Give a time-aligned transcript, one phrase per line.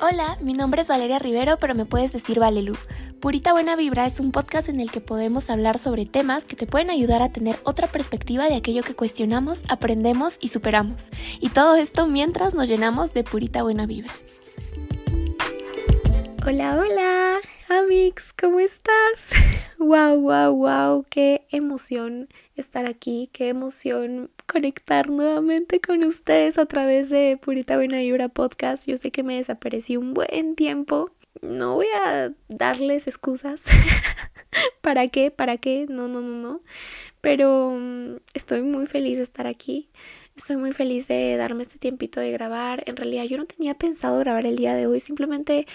[0.00, 2.76] Hola, mi nombre es Valeria Rivero, pero me puedes decir Valelu.
[3.18, 6.68] Purita Buena Vibra es un podcast en el que podemos hablar sobre temas que te
[6.68, 11.10] pueden ayudar a tener otra perspectiva de aquello que cuestionamos, aprendemos y superamos.
[11.40, 14.12] Y todo esto mientras nos llenamos de purita buena vibra.
[16.46, 17.38] Hola, hola,
[17.68, 19.32] Amix, ¿cómo estás?
[19.78, 22.26] Wow, wow, wow, qué emoción
[22.56, 28.88] estar aquí, qué emoción conectar nuevamente con ustedes a través de Purita Buena Vibra Podcast.
[28.88, 31.12] Yo sé que me desaparecí un buen tiempo.
[31.48, 33.66] No voy a darles excusas.
[34.82, 35.30] ¿Para qué?
[35.30, 35.86] ¿Para qué?
[35.88, 36.60] No, no, no, no.
[37.20, 39.90] Pero mm, estoy muy feliz de estar aquí.
[40.36, 42.82] Estoy muy feliz de darme este tiempito de grabar.
[42.86, 44.98] En realidad yo no tenía pensado grabar el día de hoy.
[44.98, 45.68] Simplemente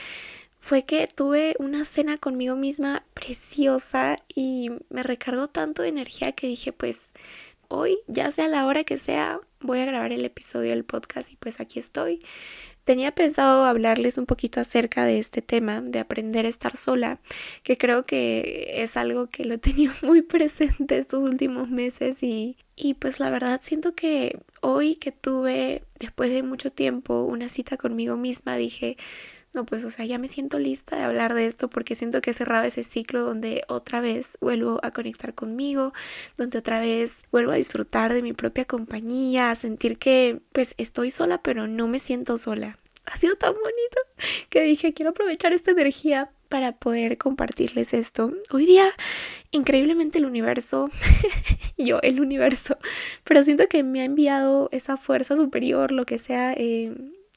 [0.63, 6.47] fue que tuve una cena conmigo misma preciosa y me recargó tanto de energía que
[6.47, 7.11] dije pues
[7.67, 11.35] hoy, ya sea la hora que sea, voy a grabar el episodio del podcast y
[11.35, 12.23] pues aquí estoy.
[12.85, 17.19] Tenía pensado hablarles un poquito acerca de este tema, de aprender a estar sola,
[17.63, 22.55] que creo que es algo que lo he tenido muy presente estos últimos meses y,
[22.77, 27.75] y pues la verdad siento que hoy que tuve, después de mucho tiempo, una cita
[27.75, 28.95] conmigo misma, dije,
[29.53, 32.31] no, pues, o sea, ya me siento lista de hablar de esto porque siento que
[32.31, 35.93] he cerrado ese ciclo donde otra vez vuelvo a conectar conmigo,
[36.37, 41.11] donde otra vez vuelvo a disfrutar de mi propia compañía, a sentir que, pues, estoy
[41.11, 42.79] sola, pero no me siento sola.
[43.05, 43.97] Ha sido tan bonito
[44.49, 48.33] que dije, quiero aprovechar esta energía para poder compartirles esto.
[48.49, 48.89] Hoy día,
[49.51, 50.89] increíblemente el universo,
[51.77, 52.77] yo el universo,
[53.23, 56.93] pero siento que me ha enviado esa fuerza superior, lo que sea, eh,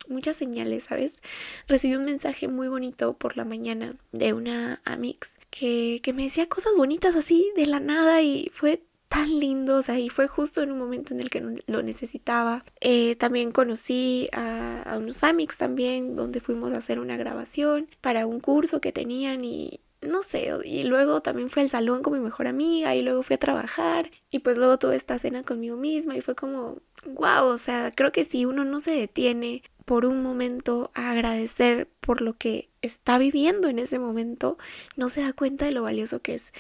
[0.09, 1.21] muchas señales, ¿sabes?
[1.67, 6.49] Recibí un mensaje muy bonito por la mañana de una Amix que, que me decía
[6.49, 10.63] cosas bonitas así de la nada y fue tan lindo, o sea, y fue justo
[10.63, 12.65] en un momento en el que lo necesitaba.
[12.81, 18.27] Eh, también conocí a, a, unos Amix también, donde fuimos a hacer una grabación para
[18.27, 22.21] un curso que tenían y no sé, y luego también fui al salón con mi
[22.21, 26.17] mejor amiga y luego fui a trabajar y pues luego tuve esta cena conmigo misma
[26.17, 30.23] y fue como, wow, o sea, creo que si uno no se detiene por un
[30.23, 34.59] momento a agradecer por lo que está viviendo en ese momento,
[34.97, 36.53] no se da cuenta de lo valioso que es.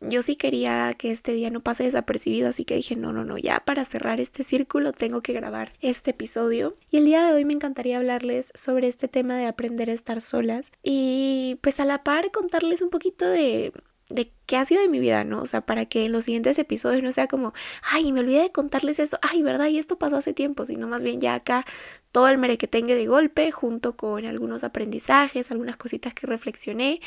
[0.00, 3.38] Yo sí quería que este día no pase desapercibido, así que dije, no, no, no,
[3.38, 6.76] ya para cerrar este círculo tengo que grabar este episodio.
[6.90, 10.20] Y el día de hoy me encantaría hablarles sobre este tema de aprender a estar
[10.20, 13.72] solas y pues a la par contarles un poquito de
[14.12, 15.40] de qué ha sido de mi vida, ¿no?
[15.42, 17.52] O sea, para que en los siguientes episodios no sea como,
[17.90, 19.68] ay, me olvidé de contarles eso, ay, ¿verdad?
[19.68, 21.64] Y esto pasó hace tiempo, sino más bien ya acá
[22.12, 27.00] todo el merequetengue de golpe, junto con algunos aprendizajes, algunas cositas que reflexioné,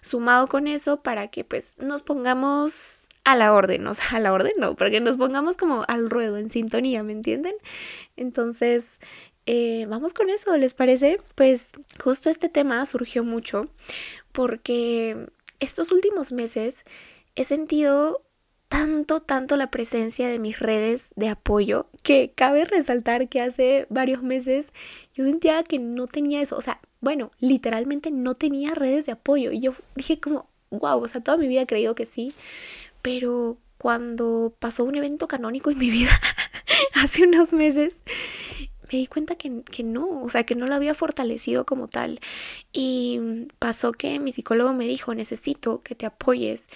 [0.00, 4.32] sumado con eso para que pues nos pongamos a la orden, o sea, a la
[4.32, 7.54] orden no, para que nos pongamos como al ruedo, en sintonía, ¿me entienden?
[8.16, 9.00] Entonces,
[9.44, 11.20] eh, vamos con eso, ¿les parece?
[11.34, 11.70] Pues
[12.02, 13.68] justo este tema surgió mucho
[14.32, 15.28] porque
[15.60, 16.84] estos últimos meses
[17.34, 18.22] he sentido
[18.68, 24.22] tanto, tanto la presencia de mis redes de apoyo que cabe resaltar que hace varios
[24.22, 24.72] meses
[25.14, 29.52] yo sentía que no tenía eso, o sea, bueno, literalmente no tenía redes de apoyo.
[29.52, 32.34] Y yo dije como, wow, o sea, toda mi vida he creído que sí,
[33.02, 36.10] pero cuando pasó un evento canónico en mi vida
[36.94, 38.02] hace unos meses,
[38.92, 42.20] me di cuenta que, que, no, o sea, que no lo había fortalecido como tal.
[42.72, 46.68] Y pasó que mi psicólogo me dijo, necesito que te apoyes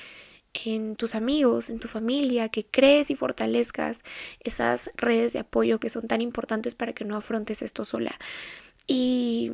[0.64, 4.02] en tus amigos, en tu familia, que crees y fortalezcas
[4.40, 8.18] esas redes de apoyo que son tan importantes para que no afrontes esto sola.
[8.86, 9.52] Y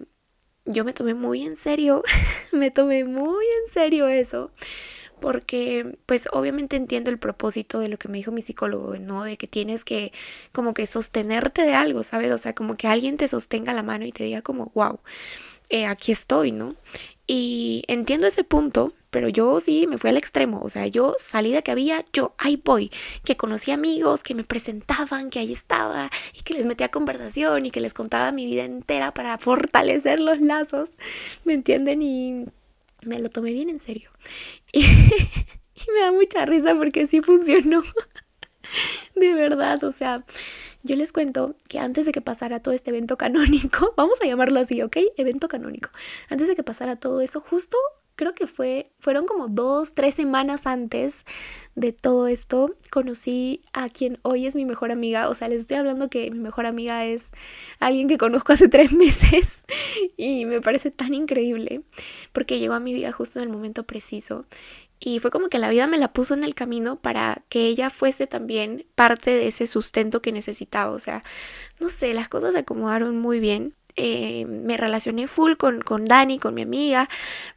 [0.64, 2.02] yo me tomé muy en serio,
[2.52, 4.50] me tomé muy en serio eso
[5.20, 9.24] porque pues obviamente entiendo el propósito de lo que me dijo mi psicólogo, ¿no?
[9.24, 10.12] De que tienes que
[10.52, 12.32] como que sostenerte de algo, ¿sabes?
[12.32, 15.00] O sea, como que alguien te sostenga la mano y te diga como, wow,
[15.68, 16.76] eh, aquí estoy, ¿no?
[17.26, 21.52] Y entiendo ese punto, pero yo sí me fui al extremo, o sea, yo salí
[21.52, 22.92] de que había, yo ahí voy,
[23.24, 27.70] que conocí amigos, que me presentaban, que ahí estaba y que les metía conversación y
[27.70, 30.90] que les contaba mi vida entera para fortalecer los lazos,
[31.44, 32.02] ¿me entienden?
[32.02, 32.44] Y
[33.02, 34.10] me lo tomé bien en serio.
[35.78, 37.82] Y, me da mucha risa porque sí funcionó.
[39.14, 40.24] De verdad, o sea,
[40.82, 44.58] yo les cuento que antes de que pasara todo este evento canónico, vamos a llamarlo
[44.58, 44.96] así, ¿ok?
[45.18, 45.90] Evento canónico.
[46.30, 47.76] Antes de que pasara todo eso, justo
[48.16, 51.24] creo que fue, fueron como dos, tres semanas antes
[51.74, 55.28] de todo esto, conocí a quien hoy es mi mejor amiga.
[55.28, 57.30] O sea, les estoy hablando que mi mejor amiga es
[57.78, 59.64] alguien que conozco hace tres meses
[60.16, 61.82] y me parece tan increíble
[62.32, 64.46] porque llegó a mi vida justo en el momento preciso.
[64.98, 67.90] Y fue como que la vida me la puso en el camino para que ella
[67.90, 70.90] fuese también parte de ese sustento que necesitaba.
[70.92, 71.22] O sea,
[71.80, 73.74] no sé, las cosas se acomodaron muy bien.
[73.96, 77.08] Eh, me relacioné full con, con Dani, con mi amiga,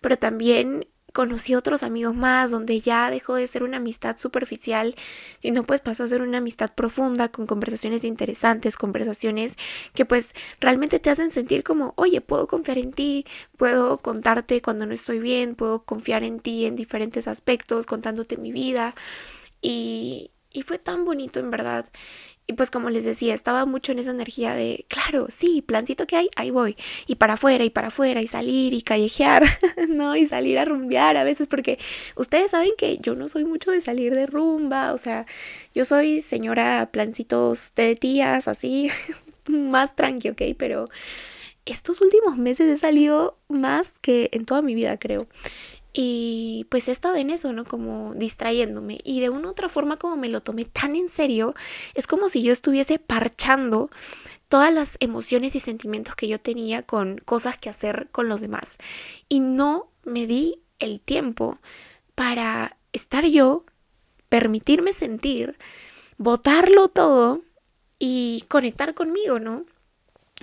[0.01, 4.95] pero también conocí otros amigos más, donde ya dejó de ser una amistad superficial,
[5.41, 9.57] sino pues pasó a ser una amistad profunda, con conversaciones interesantes, conversaciones
[9.93, 13.25] que pues realmente te hacen sentir como, oye, puedo confiar en ti,
[13.57, 18.51] puedo contarte cuando no estoy bien, puedo confiar en ti en diferentes aspectos, contándote mi
[18.51, 18.95] vida.
[19.61, 21.85] Y, y fue tan bonito en verdad.
[22.47, 26.15] Y pues como les decía, estaba mucho en esa energía de, claro, sí, plancito que
[26.15, 26.75] hay, ahí voy.
[27.05, 29.45] Y para afuera, y para afuera, y salir, y callejear,
[29.89, 30.15] ¿no?
[30.15, 31.77] Y salir a rumbear a veces, porque
[32.15, 35.27] ustedes saben que yo no soy mucho de salir de rumba, o sea,
[35.75, 38.89] yo soy señora plancitos de tías, así,
[39.47, 40.41] más tranqui, ¿ok?
[40.57, 40.89] Pero
[41.71, 45.27] estos últimos meses he salido más que en toda mi vida, creo.
[45.93, 47.63] Y pues he estado en eso, ¿no?
[47.63, 48.99] Como distrayéndome.
[49.03, 51.55] Y de una u otra forma como me lo tomé tan en serio,
[51.95, 53.89] es como si yo estuviese parchando
[54.47, 58.77] todas las emociones y sentimientos que yo tenía con cosas que hacer con los demás.
[59.27, 61.59] Y no me di el tiempo
[62.15, 63.63] para estar yo,
[64.27, 65.57] permitirme sentir,
[66.17, 67.41] botarlo todo
[67.97, 69.65] y conectar conmigo, ¿no?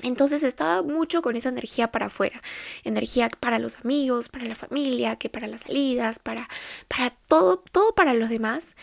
[0.02, 2.42] Entonces estaba mucho con esa energía para afuera,
[2.84, 6.48] energía para los amigos, para la familia, que para las salidas, para,
[6.88, 8.76] para todo, todo para los demás,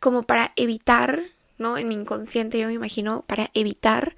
[0.00, 1.22] como para evitar,
[1.58, 1.78] ¿no?
[1.78, 4.14] En mi inconsciente yo me imagino, para evitar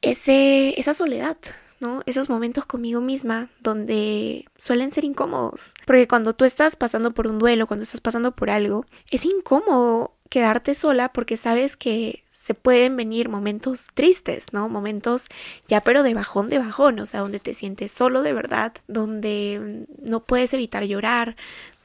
[0.00, 1.36] ese, esa soledad,
[1.78, 2.02] ¿no?
[2.06, 5.74] Esos momentos conmigo misma donde suelen ser incómodos.
[5.86, 10.14] Porque cuando tú estás pasando por un duelo, cuando estás pasando por algo, es incómodo
[10.30, 14.68] quedarte sola porque sabes que se pueden venir momentos tristes, ¿no?
[14.68, 15.28] Momentos
[15.68, 19.86] ya pero de bajón, de bajón, o sea, donde te sientes solo de verdad, donde
[20.02, 21.36] no puedes evitar llorar,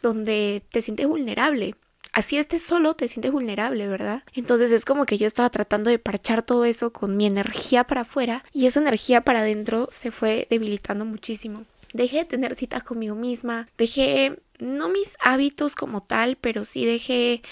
[0.02, 1.76] donde te sientes vulnerable.
[2.14, 4.24] Así estés solo, te sientes vulnerable, ¿verdad?
[4.34, 8.02] Entonces es como que yo estaba tratando de parchar todo eso con mi energía para
[8.02, 11.64] afuera y esa energía para adentro se fue debilitando muchísimo.
[11.94, 17.44] Dejé de tener citas conmigo misma, dejé no mis hábitos como tal, pero sí dejé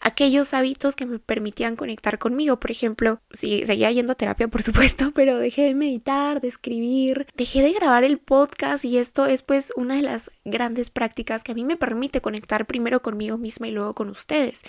[0.00, 2.60] aquellos hábitos que me permitían conectar conmigo.
[2.60, 7.26] Por ejemplo, sí, seguía yendo a terapia, por supuesto, pero dejé de meditar, de escribir,
[7.36, 11.52] dejé de grabar el podcast y esto es pues una de las grandes prácticas que
[11.52, 14.62] a mí me permite conectar primero conmigo misma y luego con ustedes.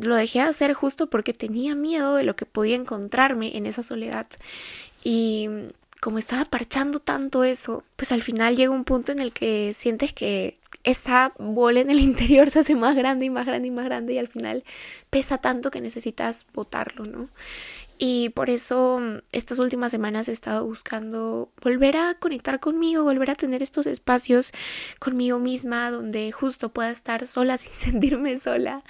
[0.00, 3.82] Lo dejé de hacer justo porque tenía miedo de lo que podía encontrarme en esa
[3.82, 4.26] soledad.
[5.02, 5.48] Y
[6.00, 10.12] como estaba parchando tanto eso, pues al final llega un punto en el que sientes
[10.14, 13.84] que esa bola en el interior se hace más grande y más grande y más
[13.84, 14.64] grande y al final
[15.10, 17.28] pesa tanto que necesitas botarlo, ¿no?
[17.98, 23.30] Y por eso mm, estas últimas semanas he estado buscando volver a conectar conmigo, volver
[23.30, 24.52] a tener estos espacios
[24.98, 28.82] conmigo misma donde justo pueda estar sola sin sentirme sola.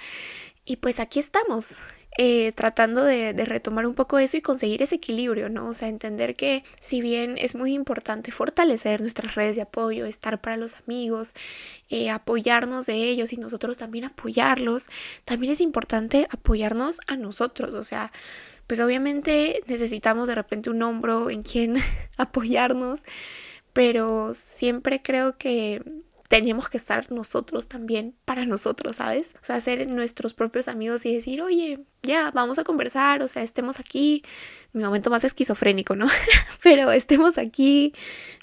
[0.63, 1.81] Y pues aquí estamos,
[2.17, 5.67] eh, tratando de, retomar un poco eso y conseguir ese equilibrio, ¿no?
[5.67, 10.41] O sea, entender que si bien es muy importante fortalecer nuestras redes de apoyo, estar
[10.41, 11.33] para los amigos,
[11.89, 14.89] eh, apoyarnos de ellos y nosotros también apoyarlos,
[15.23, 18.11] también es importante apoyarnos a nosotros, o sea,
[18.67, 21.75] pues obviamente necesitamos de repente un hombro en quien
[22.17, 23.03] apoyarnos,
[23.73, 25.81] pero siempre creo que
[26.31, 29.33] tenemos que estar nosotros también para nosotros, ¿sabes?
[29.41, 33.43] O sea, ser nuestros propios amigos y decir, oye, ya, vamos a conversar, o sea,
[33.43, 34.23] estemos aquí,
[34.71, 36.07] mi momento más esquizofrénico, ¿no?
[36.63, 37.93] Pero estemos aquí,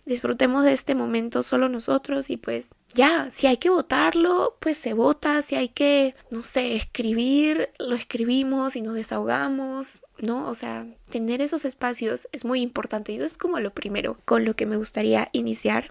[0.04, 4.92] disfrutemos de este momento solo nosotros y pues ya, si hay que votarlo, pues se
[4.92, 10.46] vota, si hay que, no sé, escribir, lo escribimos y nos desahogamos, ¿no?
[10.46, 14.44] O sea, tener esos espacios es muy importante y eso es como lo primero con
[14.44, 15.90] lo que me gustaría iniciar.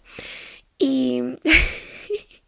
[0.79, 1.21] Y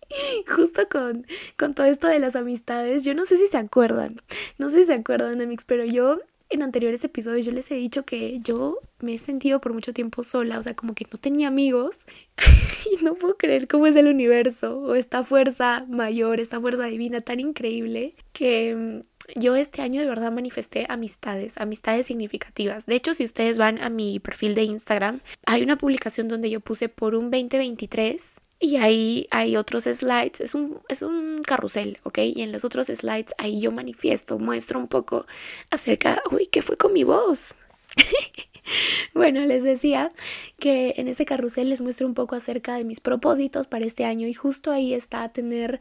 [0.47, 1.25] justo con,
[1.57, 4.21] con todo esto de las amistades, yo no sé si se acuerdan,
[4.57, 8.03] no sé si se acuerdan, Amix, pero yo en anteriores episodios yo les he dicho
[8.05, 11.47] que yo me he sentido por mucho tiempo sola, o sea, como que no tenía
[11.47, 12.05] amigos
[12.91, 17.21] y no puedo creer cómo es el universo o esta fuerza mayor, esta fuerza divina
[17.21, 22.87] tan increíble que mm, yo este año de verdad manifesté amistades, amistades significativas.
[22.87, 26.61] De hecho, si ustedes van a mi perfil de Instagram, hay una publicación donde yo
[26.61, 32.19] puse por un 2023 y ahí hay otros slides, es un, es un carrusel, ¿ok?
[32.19, 35.25] Y en los otros slides ahí yo manifiesto, muestro un poco
[35.71, 37.55] acerca, uy, ¿qué fue con mi voz?
[39.13, 40.11] bueno, les decía
[40.59, 44.27] que en este carrusel les muestro un poco acerca de mis propósitos para este año
[44.27, 45.79] y justo ahí está tener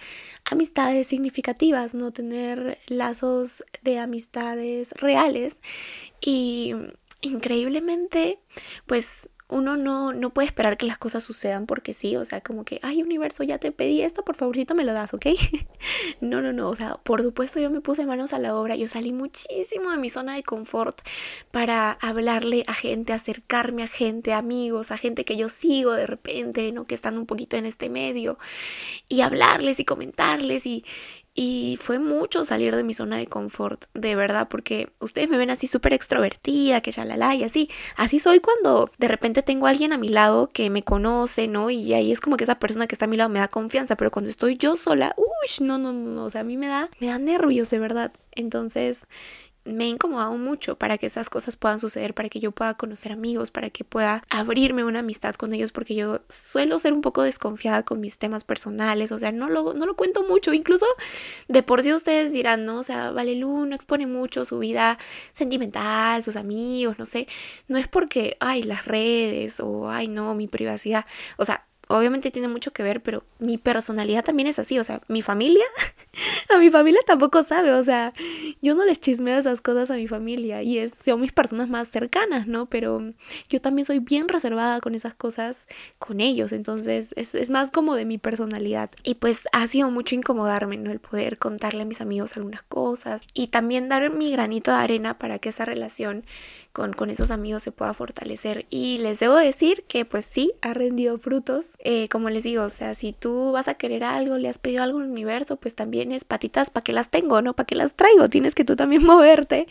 [0.51, 5.61] amistades significativas, no tener lazos de amistades reales
[6.21, 6.75] y
[7.23, 8.39] increíblemente,
[8.87, 12.65] pues uno no, no puede esperar que las cosas sucedan porque sí, o sea, como
[12.65, 15.27] que, ay universo, ya te pedí esto, por favorcito me lo das, ¿ok?
[16.21, 18.89] no, no, no, o sea, por supuesto yo me puse manos a la obra, yo
[18.89, 21.01] salí muchísimo de mi zona de confort
[21.51, 26.71] para hablarle a gente, acercarme a gente, amigos, a gente que yo sigo de repente,
[26.73, 26.85] ¿no?
[26.85, 28.39] Que están un poquito en este medio
[29.09, 30.85] y hablarles y comentarles y,
[31.41, 35.51] y fue mucho salir de mi zona de confort, de verdad, porque ustedes me ven
[35.51, 37.71] así súper extrovertida, que ya la la y así.
[37.95, 41.71] Así soy cuando de repente tengo a alguien a mi lado que me conoce, ¿no?
[41.71, 43.95] Y ahí es como que esa persona que está a mi lado me da confianza,
[43.97, 46.67] pero cuando estoy yo sola, uy, no, no, no, no, o sea, a mí me
[46.67, 48.13] da, me da nervios, de verdad.
[48.33, 49.07] Entonces,
[49.69, 53.13] me ha incomodado mucho para que esas cosas puedan suceder, para que yo pueda conocer
[53.13, 57.23] amigos, para que pueda abrirme una amistad con ellos, porque yo suelo ser un poco
[57.23, 60.87] desconfiada con mis temas personales, o sea, no lo, no lo cuento mucho, incluso
[61.49, 64.99] de por sí ustedes dirán, no, o sea, Valelu no expone mucho su vida
[65.33, 67.29] sentimental, sus amigos, no sé,
[67.69, 71.07] no es porque, ay, las redes o, ay, no, mi privacidad,
[71.37, 75.01] o sea, obviamente tiene mucho que ver, pero mi personalidad también es así, o sea,
[75.09, 75.65] mi familia,
[76.55, 78.13] a mi familia tampoco sabe, o sea,
[78.63, 81.89] yo no les chismeo esas cosas a mi familia y es, son mis personas más
[81.89, 82.67] cercanas, ¿no?
[82.67, 83.13] Pero
[83.49, 85.67] yo también soy bien reservada con esas cosas
[85.99, 90.15] con ellos, entonces es, es más como de mi personalidad y pues ha sido mucho
[90.15, 90.91] incomodarme, ¿no?
[90.91, 95.19] El poder contarle a mis amigos algunas cosas y también dar mi granito de arena
[95.19, 96.25] para que esa relación
[96.73, 100.75] con, con esos amigos se pueda fortalecer y les debo decir que pues sí, ha
[100.75, 104.49] rendido frutos eh, como les digo, o sea, si tú vas a querer algo, le
[104.49, 107.55] has pedido algo al universo, pues también es patitas para que las tengo, ¿no?
[107.55, 109.67] Para que las traigo, tienes que tú también moverte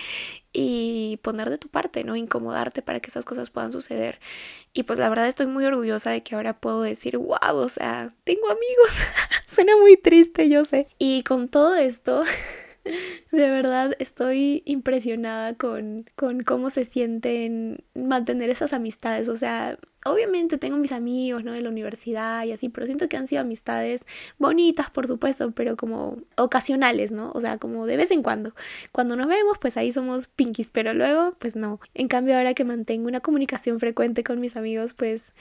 [0.54, 2.16] y poner de tu parte, ¿no?
[2.16, 4.20] Incomodarte para que esas cosas puedan suceder.
[4.74, 8.14] Y pues la verdad estoy muy orgullosa de que ahora puedo decir, wow, o sea,
[8.24, 9.04] tengo amigos.
[9.48, 10.88] Suena muy triste, yo sé.
[10.98, 12.24] Y con todo esto...
[13.32, 19.30] De verdad estoy impresionada con, con cómo se sienten mantener esas amistades.
[19.30, 21.54] O sea, obviamente tengo mis amigos, ¿no?
[21.54, 24.06] De la universidad y así, pero siento que han sido amistades
[24.38, 27.32] bonitas, por supuesto, pero como ocasionales, ¿no?
[27.34, 28.54] O sea, como de vez en cuando.
[28.92, 31.80] Cuando nos vemos, pues ahí somos pinkies, pero luego, pues no.
[31.94, 35.34] En cambio, ahora que mantengo una comunicación frecuente con mis amigos, pues,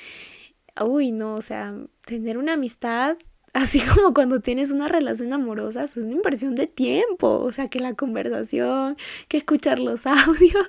[0.85, 1.75] uy, no, o sea,
[2.07, 3.17] tener una amistad
[3.56, 7.40] Así como cuando tienes una relación amorosa, eso es una inversión de tiempo.
[7.40, 8.98] O sea, que la conversación,
[9.28, 10.68] que escuchar los audios,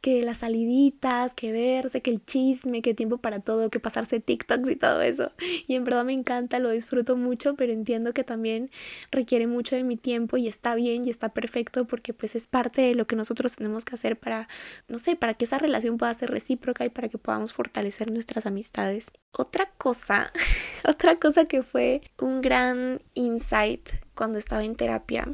[0.00, 4.70] que las saliditas, que verse, que el chisme, que tiempo para todo, que pasarse TikToks
[4.70, 5.32] y todo eso.
[5.66, 8.70] Y en verdad me encanta, lo disfruto mucho, pero entiendo que también
[9.10, 12.82] requiere mucho de mi tiempo y está bien y está perfecto porque pues es parte
[12.82, 14.48] de lo que nosotros tenemos que hacer para,
[14.86, 18.46] no sé, para que esa relación pueda ser recíproca y para que podamos fortalecer nuestras
[18.46, 19.10] amistades.
[19.32, 20.32] Otra cosa,
[20.88, 25.28] otra cosa que fue un gran insight cuando estaba en terapia.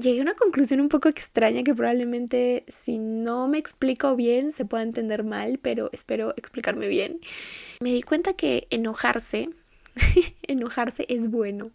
[0.00, 4.64] Llegué a una conclusión un poco extraña que probablemente si no me explico bien se
[4.64, 7.20] pueda entender mal, pero espero explicarme bien.
[7.80, 9.50] Me di cuenta que enojarse,
[10.42, 11.70] enojarse es bueno.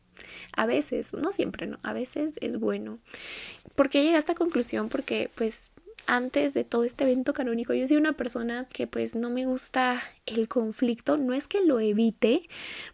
[0.56, 3.00] A veces, no siempre, no, a veces es bueno.
[3.76, 4.90] ¿Por qué llegué a esta conclusión?
[4.90, 5.72] Porque pues
[6.06, 10.02] antes de todo este evento canónico, yo soy una persona que pues no me gusta
[10.26, 12.48] el conflicto, no es que lo evite,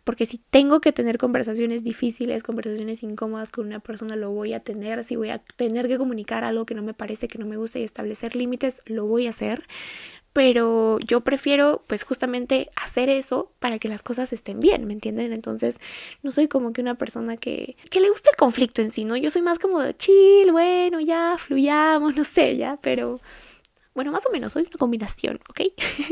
[0.03, 4.59] porque si tengo que tener conversaciones difíciles, conversaciones incómodas con una persona, lo voy a
[4.59, 7.57] tener, si voy a tener que comunicar algo que no me parece, que no me
[7.57, 9.65] gusta y establecer límites, lo voy a hacer,
[10.33, 15.33] pero yo prefiero pues justamente hacer eso para que las cosas estén bien, ¿me entienden?
[15.33, 15.79] Entonces
[16.21, 19.17] no soy como que una persona que, que le guste el conflicto en sí, ¿no?
[19.17, 23.19] Yo soy más como de chill, bueno, ya, fluyamos, no sé, ya, pero
[23.93, 25.61] bueno, más o menos soy una combinación, ¿ok?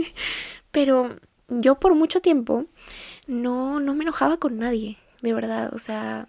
[0.71, 1.15] pero
[1.49, 2.65] yo por mucho tiempo
[3.27, 6.27] no, no me enojaba con nadie, de verdad, o sea,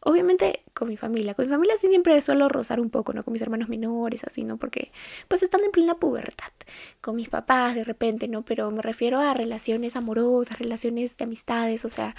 [0.00, 1.34] obviamente con mi familia.
[1.34, 3.22] Con mi familia sí siempre suelo rozar un poco, ¿no?
[3.22, 4.56] Con mis hermanos menores, así, ¿no?
[4.56, 4.92] Porque
[5.28, 6.52] pues están en plena pubertad.
[7.00, 8.44] Con mis papás de repente, ¿no?
[8.44, 12.14] Pero me refiero a relaciones amorosas, relaciones de amistades, o sea,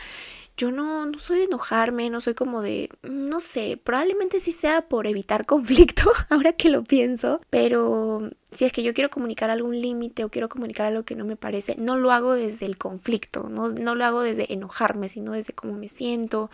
[0.57, 4.87] yo no, no soy de enojarme, no soy como de, no sé, probablemente sí sea
[4.87, 9.79] por evitar conflicto, ahora que lo pienso, pero si es que yo quiero comunicar algún
[9.79, 13.47] límite o quiero comunicar algo que no me parece, no lo hago desde el conflicto,
[13.49, 16.51] no, no lo hago desde enojarme, sino desde cómo me siento,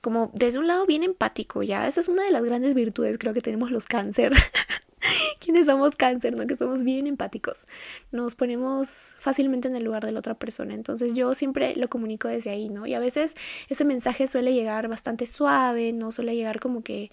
[0.00, 1.86] como desde un lado bien empático, ¿ya?
[1.86, 4.32] Esa es una de las grandes virtudes, creo que tenemos los cáncer.
[5.40, 6.46] quienes somos cáncer, ¿no?
[6.46, 7.66] Que somos bien empáticos.
[8.10, 10.74] Nos ponemos fácilmente en el lugar de la otra persona.
[10.74, 12.86] Entonces yo siempre lo comunico desde ahí, ¿no?
[12.86, 13.34] Y a veces
[13.68, 17.10] ese mensaje suele llegar bastante suave, no suele llegar como que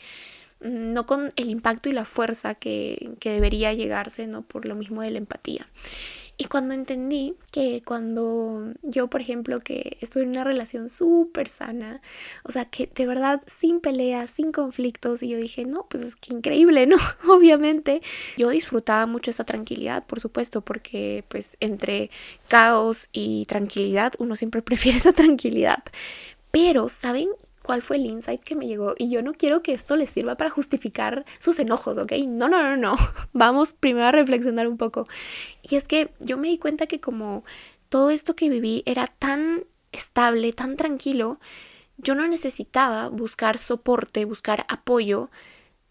[0.62, 4.42] mm, no con el impacto y la fuerza que, que debería llegarse, ¿no?
[4.42, 5.68] Por lo mismo de la empatía.
[6.42, 12.02] Y cuando entendí que cuando yo, por ejemplo, que estuve en una relación súper sana,
[12.44, 16.16] o sea, que de verdad sin peleas, sin conflictos, y yo dije, no, pues es
[16.16, 16.96] que increíble, ¿no?
[17.30, 18.02] Obviamente,
[18.38, 22.10] yo disfrutaba mucho esa tranquilidad, por supuesto, porque pues entre
[22.48, 25.84] caos y tranquilidad, uno siempre prefiere esa tranquilidad.
[26.50, 27.30] Pero, ¿saben
[27.62, 28.96] cuál fue el insight que me llegó.
[28.98, 32.13] Y yo no quiero que esto les sirva para justificar sus enojos, ¿ok?
[32.27, 32.96] No, no, no, no.
[33.34, 35.08] Vamos primero a reflexionar un poco.
[35.62, 37.44] Y es que yo me di cuenta que como
[37.89, 41.39] todo esto que viví era tan estable, tan tranquilo,
[41.98, 45.30] yo no necesitaba buscar soporte, buscar apoyo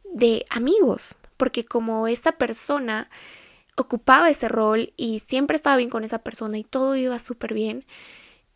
[0.04, 3.08] de amigos, porque como esta persona
[3.76, 7.86] ocupaba ese rol y siempre estaba bien con esa persona y todo iba súper bien,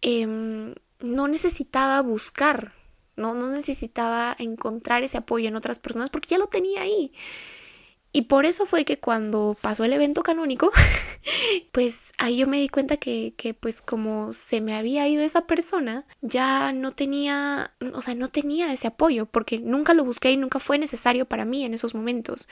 [0.00, 2.73] em, no necesitaba buscar
[3.16, 7.12] no, no necesitaba encontrar ese apoyo en otras personas porque ya lo tenía ahí.
[8.16, 10.71] Y por eso fue que cuando pasó el evento canónico,
[11.73, 15.49] pues ahí yo me di cuenta que, que, pues como se me había ido esa
[15.49, 20.37] persona, ya no tenía, o sea, no tenía ese apoyo porque nunca lo busqué y
[20.37, 22.49] nunca fue necesario para mí en esos momentos.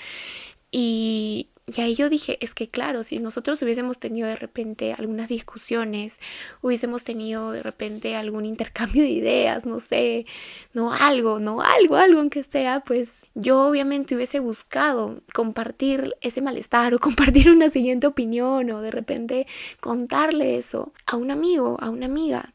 [0.73, 5.29] Y, y ahí yo dije, es que claro, si nosotros hubiésemos tenido de repente algunas
[5.29, 6.21] discusiones,
[6.61, 10.26] hubiésemos tenido de repente algún intercambio de ideas, no sé,
[10.75, 16.95] no algo, no algo, algo aunque sea, pues yo obviamente hubiese buscado compartir ese malestar
[16.95, 19.47] o compartir una siguiente opinión o de repente
[19.81, 22.52] contarle eso a un amigo, a una amiga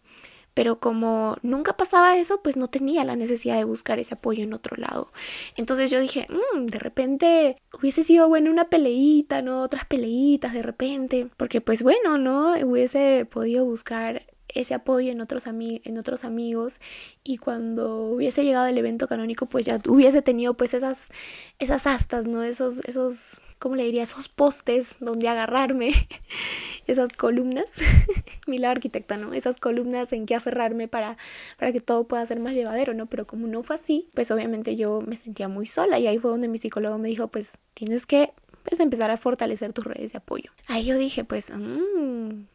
[0.57, 4.53] pero como nunca pasaba eso, pues no tenía la necesidad de buscar ese apoyo en
[4.53, 5.11] otro lado.
[5.55, 9.61] Entonces yo dije, mm, de repente hubiese sido bueno una peleita, ¿no?
[9.61, 12.53] Otras peleitas de repente, porque pues bueno, ¿no?
[12.53, 16.79] Hubiese podido buscar ese apoyo en otros, en otros amigos
[17.23, 21.09] y cuando hubiese llegado el evento canónico pues ya hubiese tenido pues esas,
[21.59, 22.43] esas astas, ¿no?
[22.43, 24.03] Esos, esos, ¿cómo le diría?
[24.03, 25.93] Esos postes donde agarrarme,
[26.87, 27.71] esas columnas,
[28.47, 29.33] mi la arquitecta, ¿no?
[29.33, 31.17] Esas columnas en que aferrarme para,
[31.57, 33.07] para que todo pueda ser más llevadero, ¿no?
[33.07, 36.31] Pero como no fue así, pues obviamente yo me sentía muy sola y ahí fue
[36.31, 38.31] donde mi psicólogo me dijo pues tienes que
[38.63, 40.51] pues, empezar a fortalecer tus redes de apoyo.
[40.67, 41.51] Ahí yo dije pues...
[41.51, 42.45] Mmm,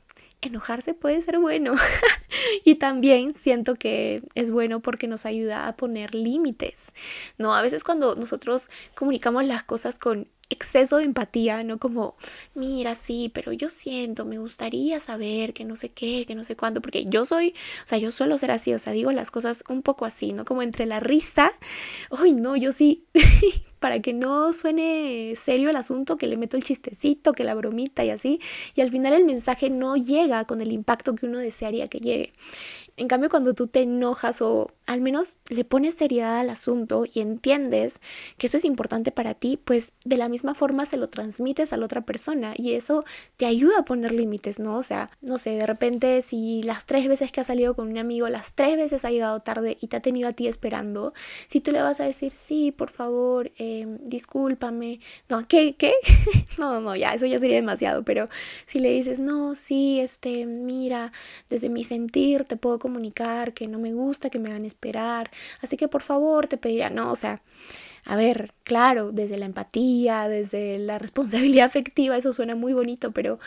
[0.43, 1.73] enojarse puede ser bueno.
[2.65, 6.93] y también siento que es bueno porque nos ayuda a poner límites.
[7.39, 12.15] No, a veces cuando nosotros comunicamos las cosas con exceso de empatía, no como,
[12.55, 16.57] mira, sí, pero yo siento, me gustaría saber que no sé qué, que no sé
[16.57, 19.65] cuándo, porque yo soy, o sea, yo suelo ser así, o sea, digo las cosas
[19.69, 20.45] un poco así, ¿no?
[20.45, 21.51] Como entre la risa,
[22.11, 23.07] ay, no, yo sí,
[23.83, 28.05] para que no suene serio el asunto, que le meto el chistecito, que la bromita
[28.05, 28.41] y así,
[28.77, 32.33] y al final el mensaje no llega con el impacto que uno desearía que llegue.
[32.99, 37.21] En cambio, cuando tú te enojas o al menos le pones seriedad al asunto y
[37.21, 38.01] entiendes
[38.37, 41.79] que eso es importante para ti, pues de la misma forma se lo transmites a
[41.79, 43.05] la otra persona y eso
[43.39, 44.77] te ayuda a poner límites, ¿no?
[44.77, 47.97] O sea, no sé, de repente si las tres veces que has salido con un
[47.97, 51.15] amigo, las tres veces ha llegado tarde y te ha tenido a ti esperando,
[51.49, 53.72] si tú le vas a decir, sí, por favor, eh,
[54.03, 55.75] discúlpame, no, ¿qué?
[55.77, 55.93] ¿Qué?
[56.59, 58.29] no, no, ya, eso ya sería demasiado, pero
[58.67, 61.13] si le dices, no, sí, este, mira,
[61.49, 65.31] desde mi sentir te puedo comunicar que no me gusta que me hagan esperar,
[65.61, 67.43] así que por favor te pediría, no, o sea,
[68.05, 73.39] a ver, claro, desde la empatía, desde la responsabilidad afectiva, eso suena muy bonito, pero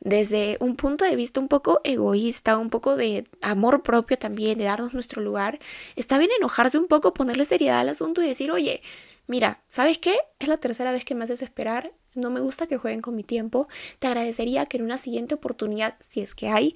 [0.00, 4.64] desde un punto de vista un poco egoísta, un poco de amor propio también, de
[4.64, 5.58] darnos nuestro lugar,
[5.96, 8.82] está bien enojarse un poco, ponerle seriedad al asunto y decir, oye,
[9.26, 10.16] mira, ¿sabes qué?
[10.38, 13.24] Es la tercera vez que me haces esperar, no me gusta que jueguen con mi
[13.24, 16.74] tiempo, te agradecería que en una siguiente oportunidad, si es que hay,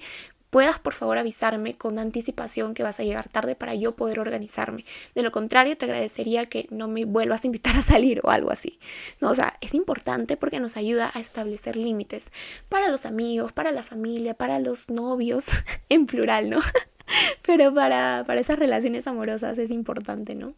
[0.49, 4.85] puedas por favor avisarme con anticipación que vas a llegar tarde para yo poder organizarme.
[5.15, 8.51] De lo contrario, te agradecería que no me vuelvas a invitar a salir o algo
[8.51, 8.79] así.
[9.21, 12.31] No, o sea, es importante porque nos ayuda a establecer límites
[12.67, 15.47] para los amigos, para la familia, para los novios,
[15.89, 16.59] en plural, ¿no?
[17.41, 20.53] Pero para, para esas relaciones amorosas es importante, ¿no?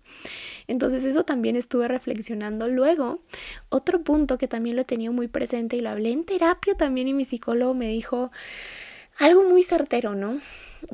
[0.67, 2.67] Entonces eso también estuve reflexionando.
[2.67, 3.21] Luego,
[3.69, 7.07] otro punto que también lo he tenido muy presente y lo hablé en terapia también
[7.07, 8.31] y mi psicólogo me dijo,
[9.21, 10.39] algo muy certero, ¿no?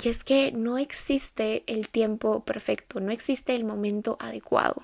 [0.04, 4.84] Y es que no existe el tiempo perfecto, no existe el momento adecuado.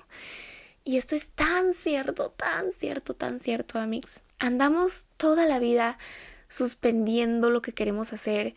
[0.82, 4.22] Y esto es tan cierto, tan cierto, tan cierto, amigos.
[4.38, 5.98] Andamos toda la vida
[6.48, 8.54] suspendiendo lo que queremos hacer,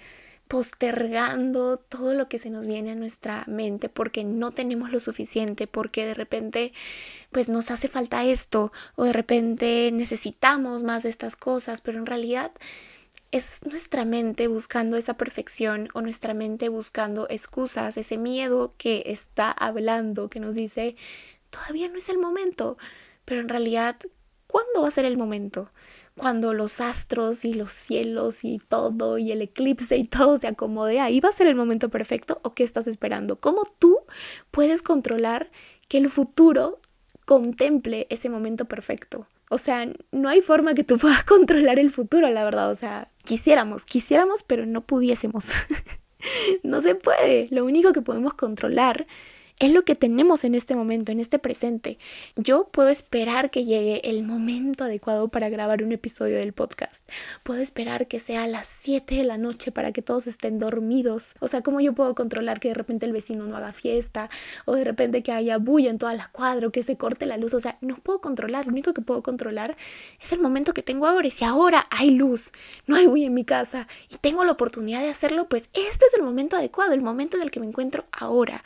[0.48, 5.68] postergando todo lo que se nos viene a nuestra mente porque no tenemos lo suficiente,
[5.68, 6.72] porque de repente
[7.34, 12.06] pues nos hace falta esto o de repente necesitamos más de estas cosas, pero en
[12.06, 12.52] realidad
[13.32, 19.52] es nuestra mente buscando esa perfección o nuestra mente buscando excusas, ese miedo que está
[19.52, 20.96] hablando, que nos dice,
[21.50, 22.78] todavía no es el momento,
[23.26, 23.98] pero en realidad,
[24.48, 25.72] ¿cuándo va a ser el momento?
[26.18, 31.00] cuando los astros y los cielos y todo y el eclipse y todo se acomode,
[31.00, 33.40] ahí va a ser el momento perfecto o qué estás esperando?
[33.40, 34.00] ¿Cómo tú
[34.52, 35.50] puedes controlar
[35.88, 36.80] que el futuro
[37.26, 39.28] contemple ese momento perfecto?
[39.50, 42.70] O sea, no hay forma que tú puedas controlar el futuro, la verdad.
[42.72, 45.52] O sea, quisiéramos, quisiéramos, pero no pudiésemos.
[46.64, 47.48] no se puede.
[47.52, 49.06] Lo único que podemos controlar
[49.60, 51.98] es lo que tenemos en este momento, en este presente.
[52.36, 57.10] Yo puedo esperar que llegue el momento adecuado para grabar un episodio del podcast.
[57.42, 61.34] Puedo esperar que sea a las 7 de la noche para que todos estén dormidos.
[61.40, 64.30] O sea, ¿cómo yo puedo controlar que de repente el vecino no haga fiesta?
[64.66, 67.56] O de repente que haya bulla en todas las cuadras, que se corte la luz.
[67.56, 68.68] O sea, no puedo controlar.
[68.68, 69.76] Lo único que puedo controlar
[70.22, 71.28] es el momento que tengo ahora.
[71.28, 72.52] Y si ahora hay luz,
[72.86, 76.14] no hay bulla en mi casa y tengo la oportunidad de hacerlo, pues este es
[76.16, 78.62] el momento adecuado, el momento en el que me encuentro ahora.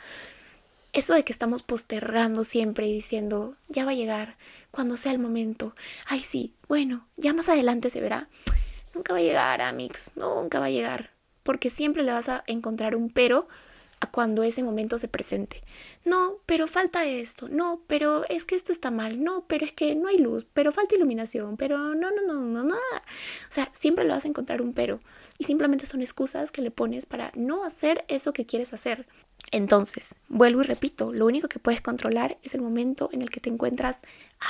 [0.92, 4.36] Eso de que estamos postergando siempre y diciendo, ya va a llegar,
[4.70, 5.74] cuando sea el momento.
[6.06, 8.28] Ay, sí, bueno, ya más adelante se verá.
[8.94, 11.10] Nunca va a llegar, Amix, nunca va a llegar.
[11.42, 13.48] Porque siempre le vas a encontrar un pero
[14.00, 15.62] a cuando ese momento se presente.
[16.04, 17.48] No, pero falta esto.
[17.48, 19.22] No, pero es que esto está mal.
[19.22, 20.44] No, pero es que no hay luz.
[20.52, 21.56] Pero falta iluminación.
[21.56, 22.74] Pero no, no, no, no, no.
[22.74, 25.00] O sea, siempre le vas a encontrar un pero.
[25.38, 29.06] Y simplemente son excusas que le pones para no hacer eso que quieres hacer.
[29.50, 33.40] Entonces, vuelvo y repito, lo único que puedes controlar es el momento en el que
[33.40, 33.98] te encuentras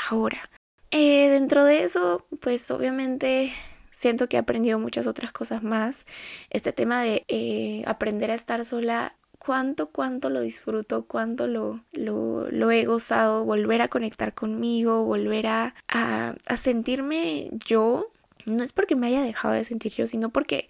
[0.08, 0.50] ahora.
[0.90, 3.50] Eh, dentro de eso, pues obviamente
[3.90, 6.06] siento que he aprendido muchas otras cosas más.
[6.50, 12.70] Este tema de eh, aprender a estar sola, cuánto, cuánto lo disfruto, cuánto lo, lo,
[12.70, 18.10] he gozado, volver a conectar conmigo, volver a, a, a sentirme yo.
[18.46, 20.68] No es porque me haya dejado de sentir yo, sino porque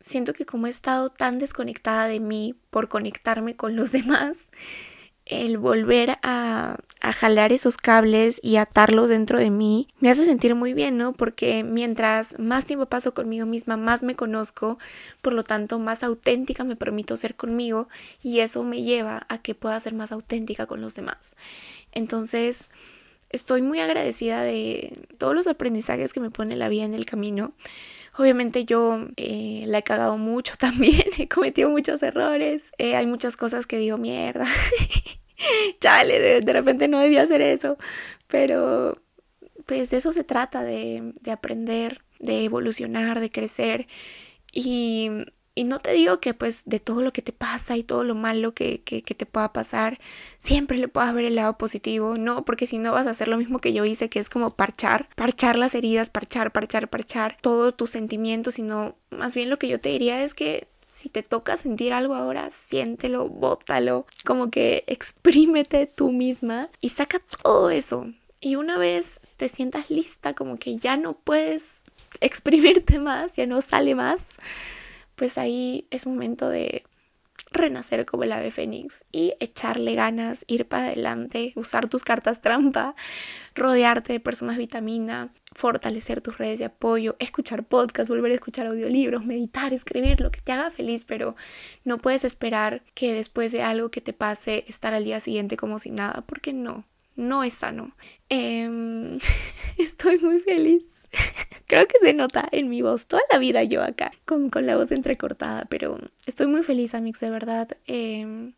[0.00, 4.50] siento que como he estado tan desconectada de mí por conectarme con los demás,
[5.26, 10.54] el volver a, a, jalar esos cables y atarlos dentro de mí me hace sentir
[10.54, 11.14] muy bien, ¿no?
[11.14, 14.78] Porque mientras más tiempo paso conmigo misma, más me conozco,
[15.22, 17.88] por lo tanto, más auténtica me permito ser conmigo
[18.22, 21.36] y eso me lleva a que pueda ser más auténtica con los demás.
[21.92, 22.68] Entonces,
[23.34, 27.54] estoy muy agradecida de todos los aprendizajes que me pone la vida en el camino.
[28.16, 33.36] Obviamente yo eh, la he cagado mucho también, he cometido muchos errores, eh, hay muchas
[33.36, 34.46] cosas que digo mierda,
[35.80, 37.76] chale, de, repente no debía hacer eso,
[38.28, 39.02] pero
[39.66, 43.88] pues de eso se trata, de, de aprender, de evolucionar, de crecer
[44.52, 45.10] y
[45.54, 48.14] y no te digo que pues de todo lo que te pasa y todo lo
[48.14, 50.00] malo que, que, te pueda pasar,
[50.38, 53.36] siempre le puedas ver el lado positivo, no, porque si no vas a hacer lo
[53.36, 57.76] mismo que yo hice, que es como parchar, parchar las heridas, parchar, parchar, parchar todos
[57.76, 61.56] tus sentimientos, sino más bien lo que yo te diría es que si te toca
[61.56, 68.06] sentir algo ahora, siéntelo, bótalo, como que exprímete tú misma y saca todo eso.
[68.40, 71.82] Y una vez te sientas lista, como que ya no puedes
[72.20, 74.36] exprimirte más, ya no sale más
[75.16, 76.84] pues ahí es momento de
[77.54, 82.94] renacer como el ave fénix y echarle ganas, ir para adelante, usar tus cartas trampa,
[83.54, 89.24] rodearte de personas vitamina, fortalecer tus redes de apoyo, escuchar podcasts, volver a escuchar audiolibros,
[89.24, 91.36] meditar, escribir, lo que te haga feliz, pero
[91.84, 95.78] no puedes esperar que después de algo que te pase estar al día siguiente como
[95.78, 96.84] si nada, porque no,
[97.16, 97.94] no es sano.
[98.28, 99.18] Em,
[99.78, 100.93] estoy muy feliz
[101.66, 104.76] Creo que se nota en mi voz toda la vida yo acá, con, con la
[104.76, 107.68] voz entrecortada, pero estoy muy feliz, amigos, de verdad.
[107.86, 108.52] Em,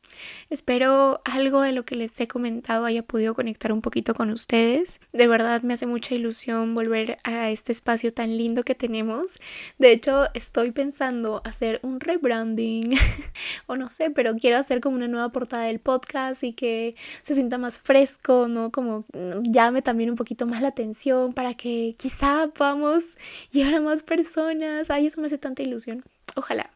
[0.51, 5.01] espero algo de lo que les he comentado haya podido conectar un poquito con ustedes.
[5.13, 9.35] De verdad me hace mucha ilusión volver a este espacio tan lindo que tenemos.
[9.79, 12.91] De hecho, estoy pensando hacer un rebranding,
[13.67, 17.35] o no sé, pero quiero hacer como una nueva portada del podcast y que se
[17.35, 18.71] sienta más fresco, ¿no?
[18.73, 23.05] Como mm, llame también un poquito más la atención para que quizá podamos
[23.51, 24.91] llegar a más personas.
[24.91, 26.05] Ay, eso me hace tanta ilusión.
[26.35, 26.69] Ojalá.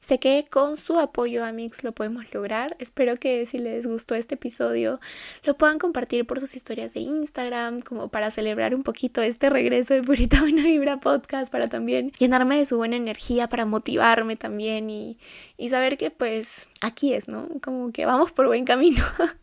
[0.00, 2.74] Sé que con su apoyo a Mix lo podemos lograr.
[2.78, 5.00] Espero que si les gustó este episodio
[5.44, 9.94] lo puedan compartir por sus historias de Instagram como para celebrar un poquito este regreso
[9.94, 14.88] de Purita Buena Vibra Podcast para también llenarme de su buena energía, para motivarme también
[14.90, 15.18] y,
[15.56, 17.48] y saber que pues aquí es, ¿no?
[17.62, 19.04] Como que vamos por buen camino.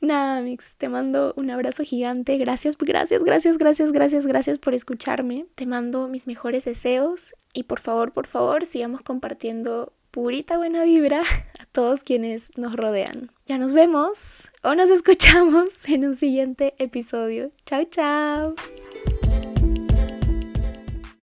[0.00, 2.36] Nada, Mix, te mando un abrazo gigante.
[2.38, 5.46] Gracias, gracias, gracias, gracias, gracias, gracias por escucharme.
[5.54, 11.20] Te mando mis mejores deseos y por favor, por favor, sigamos compartiendo purita buena vibra
[11.60, 13.30] a todos quienes nos rodean.
[13.46, 17.52] Ya nos vemos o nos escuchamos en un siguiente episodio.
[17.64, 18.54] Chao, chao.